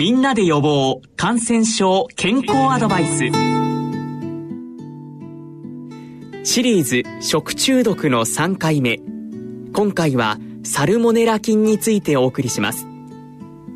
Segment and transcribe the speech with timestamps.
[0.00, 3.18] みんなで予防感染症健康アドバイス。
[6.42, 8.98] シリーズ食中毒の3回目。
[9.74, 12.86] 今回はサルモネラ菌についてお送りします。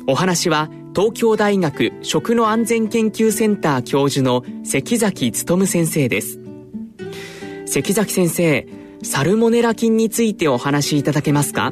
[0.07, 6.39] お話は東京大学食の安全研究センター教授の関崎努先生です。
[7.67, 8.67] 関崎先生
[9.03, 11.71] サルモネラ菌についてお話しいただけますか？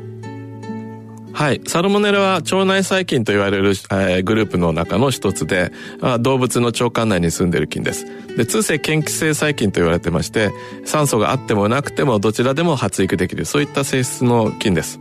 [1.33, 1.61] はい。
[1.65, 8.05] サルモネラは腸内細菌と言われる、えー、グループの中の一つで、あ動物の腸管内に住んでいる菌です。
[8.37, 10.51] で、通性嫌気性細菌と言われてまして、
[10.85, 14.99] 酸素があってもなくてもどちらでも発育できる、そういった性質の菌です。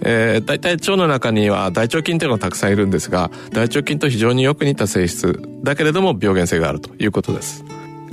[0.00, 7.62] えー、大体腸の中には大腸菌というのがたくさんいるんですが、大腸菌と非常によく似た性質だけれども病原性があるということです。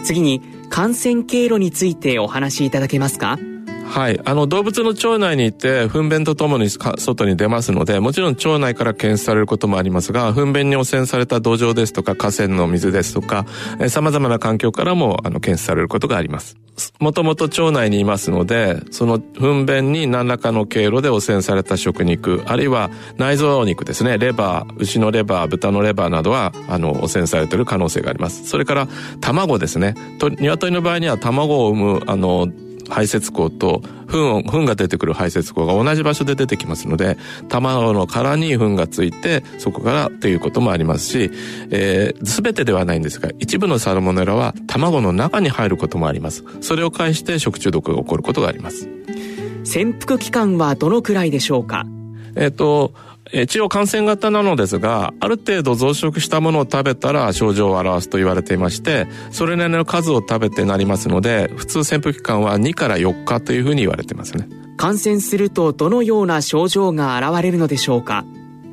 [0.04, 3.40] 次に、感染経路についてお話しいただけますか？
[3.92, 4.22] はい。
[4.24, 13.46] あの、動物の腸内にいて、糞便とともに外に出ますので、もちろん腸内から検出されることもありますが、糞便に汚染された土壌ですとか、河川の水ですとか、
[13.82, 16.56] えー、様々な環境からも、あの、検出されることがあります。
[17.02, 28.48] もともと腸内にいますので、その糞便に何らかの経路で汚染された食肉、あるいは内臓肉ですね、レバー、牛のレバー、豚のレバーなどは、あの、汚染されている可能性があります。
[28.48, 28.88] それから、
[29.20, 29.96] 卵ですね。
[30.18, 32.48] と、鶏の場合には卵を産む、あの、
[32.92, 41.32] 排泄口と糞を、糞が出てくる排泄口が同じ場所で出てきますので、卵の殻に糞がついて、そこからということもありますし、
[41.72, 46.44] えー、全てではないんですが、一部のサルモネラは卵の中に入ることもあります。
[46.60, 48.90] それを介して食中毒が起こることがあります。
[49.64, 51.86] 潜伏期間はどのくらいでしょうか？
[52.36, 52.94] えっ、と、
[53.34, 64.48] 一応感染型なのですが、ある程度増殖したものを食べたら症状を表すと言われていまして、それなりの数を食べてなりますので、普通潜伏期間は2から4日というふうに言われてますね。
[64.78, 68.26] 感染するとどのような症状が現れるのでしょうか？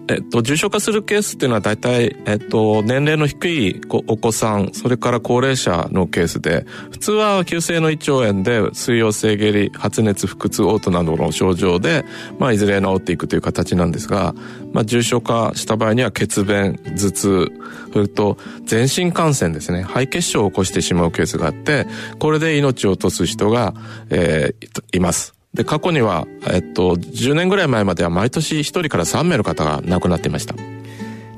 [0.09, 12.05] えっと、重症化するケースっていうのは大体、えっと、年齢の低いお子さん、それから高齢者のケースで、普通は急性の胃腸炎で水溶性下痢、発熱、腹痛、嘔吐などの症状で、
[12.39, 14.35] まあ、いずれ治っていくという形なんですが、
[14.73, 17.53] まあ、重症化した場合には血便、頭痛、
[17.93, 21.87] それと全身感染ですね、肺血症を起こしてしまうケースがあって、
[22.19, 23.75] これで命を落とす人が、
[24.11, 25.38] えー、います。
[25.55, 30.55] で、過去には、えっと、10年ぐらい前までは毎年1人から3名の方が亡くなっていました。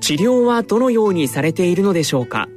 [0.00, 2.48] 治療はどのようにされているのでしょうか？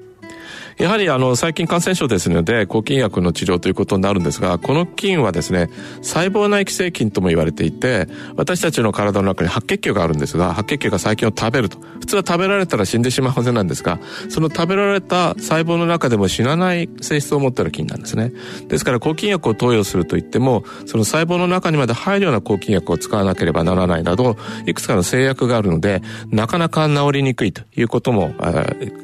[0.78, 5.70] やはりあの細菌感染症ですので抗菌薬の治療ということになるんですがこの菌はですね
[6.02, 11.78] 細胞内寄生菌とも言われていて私たちの体の中に白血球があるんですが白血球が細菌を食べると。
[12.00, 18.34] 普通は食べられたら死んでしまうはずなんですがその食べられた細胞の中でも死なない性質を持っている菌なんですね。
[18.68, 24.36] ですから抗菌薬を投与するといってもその細胞の中にまで入るような抗菌薬を使わなければならないなど
[24.66, 28.34] いくつかの制約があるのでなかなか治りにくいということも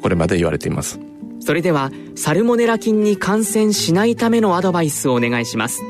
[0.02, 1.00] これまで言われています。
[1.40, 5.82] それではサルモネラ菌に感染しないためのアドバイスをお願いします。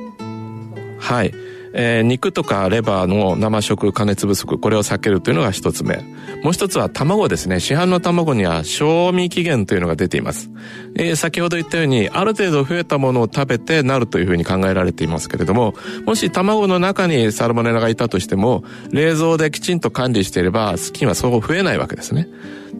[0.98, 1.34] はい。
[1.72, 6.02] えー、肉とかレバーの生食加熱不足これを避けるというのが一つ目。
[6.42, 7.60] もう一つは卵ですね。
[7.60, 10.50] 市販の卵には賞味期限というのが出ています、
[10.96, 15.74] えー、先ほど言ったようにある程度増えたものを食べてなるというふうに考えられていますけれども
[16.06, 22.28] もし卵の中にサルモネラがいたとしても冷蔵できちんと管理していればスキンはそう増えないわけですね。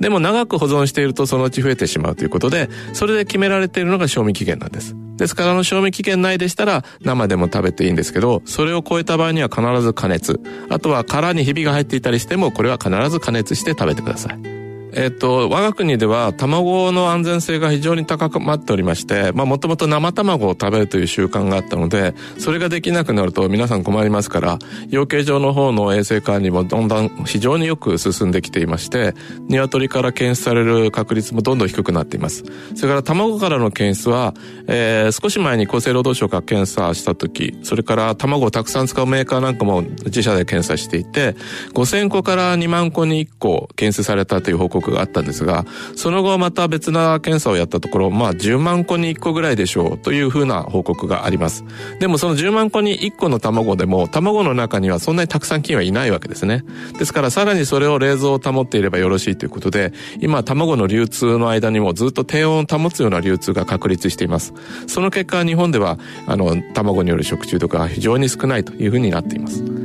[0.00, 4.96] でも長く保存しているとそのうち増えてしまうということで、それで決められているのが賞味期限なんです。
[5.16, 10.40] ですから、あの賞味期限内でしたら生でも食べていいんですけど、それを超えた場合には必ず加熱。
[10.70, 14.59] あとは殻にひびが入っていたりしても、これは必ず加熱して食べてください。
[14.92, 24.58] えっと、我が国では卵の安全性が非常に高まっておりまして、まあもともと生卵を食べるという習慣があったので、それができなくなると皆さん困りますから、
[24.88, 29.14] 養鶏場の方の衛生管理もどんどん非常によく進んできていまして、
[29.48, 32.44] 鶏から検出される確率もどんどん低くなっています。
[32.74, 34.34] それから卵からの検出は、
[34.66, 41.36] えー、少し前に厚生労働省が検査した時、それから卵をたくさん使うメーカーなんかも自社で検査していて、
[41.74, 45.64] 5000個から2万個に1個検出されたという報告告があったんですが、
[45.96, 51.64] その後また別な検査をやったところ、まあ10万個に1個ぐらいでしょうというふうな報告があります。
[51.98, 56.64] でもその10万個に1個の卵でも、卵の中にはそんなにたくさん菌はいないわけですね。
[56.98, 64.54] ですからさらにそれを冷蔵を保っていればよろしいということで、今卵の流通の間にもずっと低温を保つような流通が確立しています。
[64.86, 69.79] その結果日本では、あの、卵による食中毒が非常に少ないというふうになっています。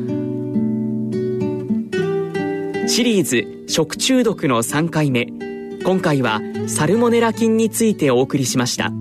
[2.87, 5.27] シリーズ食中毒の3回目
[5.83, 8.91] 今回はサルモネラ菌についてお送りしました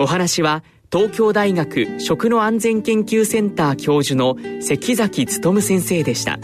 [0.00, 6.38] お話は東京大学食の安全研究センター教授の関崎努先生でした。